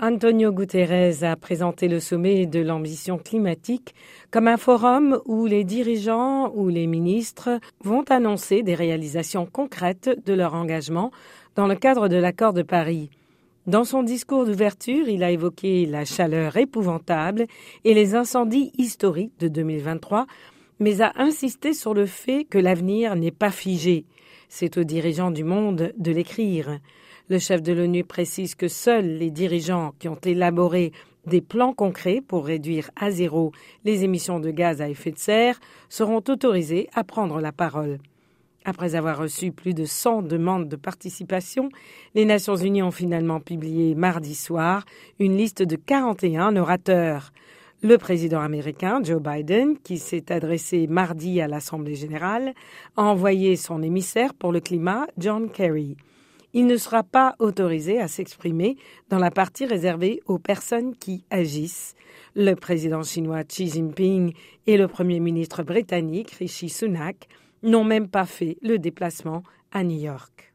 Antonio 0.00 0.50
Guterres 0.50 1.22
a 1.22 1.36
présenté 1.36 1.86
le 1.86 2.00
sommet 2.00 2.46
de 2.46 2.58
l'ambition 2.58 3.16
climatique 3.16 3.94
comme 4.32 4.48
un 4.48 4.56
forum 4.56 5.20
où 5.24 5.46
les 5.46 5.62
dirigeants 5.62 6.52
ou 6.56 6.68
les 6.68 6.88
ministres 6.88 7.60
vont 7.84 8.02
annoncer 8.10 8.64
des 8.64 8.74
réalisations 8.74 9.46
concrètes 9.46 10.10
de 10.26 10.32
leur 10.32 10.54
engagement 10.54 11.12
dans 11.54 11.68
le 11.68 11.76
cadre 11.76 12.08
de 12.08 12.16
l'accord 12.16 12.52
de 12.52 12.62
Paris. 12.62 13.08
Dans 13.68 13.84
son 13.84 14.02
discours 14.02 14.46
d'ouverture, 14.46 15.08
il 15.08 15.22
a 15.22 15.30
évoqué 15.30 15.86
la 15.86 16.04
chaleur 16.04 16.56
épouvantable 16.56 17.46
et 17.84 17.94
les 17.94 18.16
incendies 18.16 18.72
historiques 18.76 19.38
de 19.38 19.46
2023, 19.46 20.26
mais 20.80 21.02
a 21.02 21.12
insisté 21.14 21.72
sur 21.72 21.94
le 21.94 22.06
fait 22.06 22.42
que 22.42 22.58
l'avenir 22.58 23.14
n'est 23.14 23.30
pas 23.30 23.52
figé. 23.52 24.06
C'est 24.48 24.78
aux 24.78 24.84
dirigeants 24.84 25.30
du 25.30 25.44
monde 25.44 25.92
de 25.96 26.12
l'écrire. 26.12 26.78
Le 27.28 27.38
chef 27.38 27.62
de 27.62 27.72
l'ONU 27.72 28.04
précise 28.04 28.54
que 28.54 28.68
seuls 28.68 29.16
les 29.16 29.30
dirigeants 29.30 29.94
qui 29.98 30.08
ont 30.08 30.18
élaboré 30.22 30.92
des 31.26 31.40
plans 31.40 31.72
concrets 31.72 32.20
pour 32.20 32.44
réduire 32.44 32.90
à 32.96 33.10
zéro 33.10 33.52
les 33.84 34.04
émissions 34.04 34.40
de 34.40 34.50
gaz 34.50 34.82
à 34.82 34.88
effet 34.88 35.10
de 35.10 35.18
serre 35.18 35.58
seront 35.88 36.22
autorisés 36.28 36.88
à 36.94 37.04
prendre 37.04 37.40
la 37.40 37.52
parole. 37.52 37.98
Après 38.66 38.94
avoir 38.94 39.18
reçu 39.18 39.52
plus 39.52 39.74
de 39.74 39.84
100 39.84 40.22
demandes 40.22 40.68
de 40.68 40.76
participation, 40.76 41.68
les 42.14 42.24
Nations 42.24 42.56
Unies 42.56 42.82
ont 42.82 42.90
finalement 42.90 43.40
publié 43.40 43.94
mardi 43.94 44.34
soir 44.34 44.84
une 45.18 45.36
liste 45.36 45.62
de 45.62 45.76
41 45.76 46.56
orateurs. 46.56 47.32
Le 47.84 47.98
président 47.98 48.40
américain 48.40 49.02
Joe 49.02 49.20
Biden, 49.20 49.76
qui 49.76 49.98
s'est 49.98 50.32
adressé 50.32 50.86
mardi 50.86 51.42
à 51.42 51.46
l'Assemblée 51.46 51.96
générale, 51.96 52.54
a 52.96 53.02
envoyé 53.02 53.56
son 53.56 53.82
émissaire 53.82 54.32
pour 54.32 54.52
le 54.52 54.60
climat, 54.60 55.06
John 55.18 55.50
Kerry 55.50 55.94
il 56.54 56.66
ne 56.66 56.76
sera 56.76 57.02
pas 57.02 57.34
autorisé 57.40 58.00
à 58.00 58.06
s'exprimer 58.06 58.76
dans 59.10 59.18
la 59.18 59.32
partie 59.32 59.66
réservée 59.66 60.22
aux 60.26 60.38
personnes 60.38 60.94
qui 60.94 61.24
agissent. 61.28 61.96
Le 62.36 62.54
président 62.54 63.02
chinois 63.02 63.42
Xi 63.42 63.68
Jinping 63.68 64.32
et 64.68 64.76
le 64.76 64.86
premier 64.86 65.18
ministre 65.18 65.64
britannique 65.64 66.30
Rishi 66.30 66.68
Sunak 66.68 67.28
n'ont 67.64 67.82
même 67.82 68.08
pas 68.08 68.24
fait 68.24 68.56
le 68.62 68.78
déplacement 68.78 69.42
à 69.72 69.82
New 69.82 69.98
York. 69.98 70.52